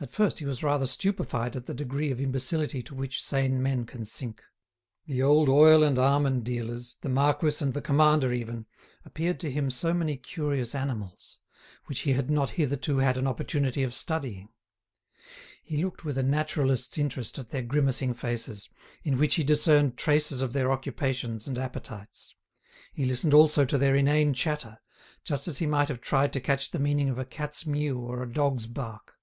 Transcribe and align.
At 0.00 0.10
first 0.10 0.38
he 0.40 0.44
was 0.44 0.64
rather 0.64 0.86
stupefied 0.86 1.54
at 1.56 1.64
the 1.66 1.72
degree 1.72 2.10
of 2.10 2.20
imbecility 2.20 2.82
to 2.82 2.94
which 2.94 3.24
sane 3.24 3.62
men 3.62 3.86
can 3.86 4.04
sink. 4.04 4.42
The 5.06 5.22
old 5.22 5.48
oil 5.48 5.82
and 5.84 5.96
almond 5.98 6.44
dealers, 6.44 6.98
the 7.00 7.08
marquis 7.08 7.54
and 7.64 7.72
the 7.72 7.80
commander 7.80 8.30
even, 8.32 8.66
appeared 9.06 9.38
to 9.40 9.50
him 9.50 9.70
so 9.70 9.94
many 9.94 10.16
curious 10.18 10.74
animals, 10.74 11.38
which 11.86 12.00
he 12.00 12.12
had 12.14 12.30
not 12.30 12.50
hitherto 12.50 12.98
had 12.98 13.16
an 13.16 13.26
opportunity 13.28 13.82
of 13.84 13.94
studying. 13.94 14.48
He 15.62 15.82
looked 15.82 16.04
with 16.04 16.18
a 16.18 16.22
naturalist's 16.24 16.98
interest 16.98 17.38
at 17.38 17.48
their 17.50 17.62
grimacing 17.62 18.12
faces, 18.12 18.68
in 19.04 19.16
which 19.16 19.36
he 19.36 19.44
discerned 19.44 19.96
traces 19.96 20.42
of 20.42 20.52
their 20.52 20.70
occupations 20.72 21.46
and 21.46 21.56
appetites; 21.56 22.34
he 22.92 23.04
listened 23.06 23.32
also 23.32 23.64
to 23.64 23.78
their 23.78 23.94
inane 23.94 24.34
chatter, 24.34 24.80
just 25.22 25.46
as 25.48 25.58
he 25.58 25.66
might 25.66 25.88
have 25.88 26.00
tried 26.02 26.32
to 26.34 26.40
catch 26.40 26.72
the 26.72 26.78
meaning 26.80 27.08
of 27.08 27.18
a 27.18 27.24
cat's 27.24 27.64
mew 27.64 27.98
or 28.00 28.20
a 28.22 28.30
dog's 28.30 28.66
bark. 28.66 29.14